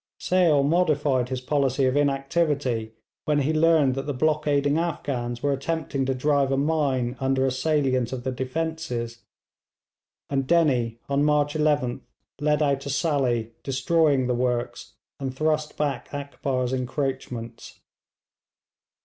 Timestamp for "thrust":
15.35-15.77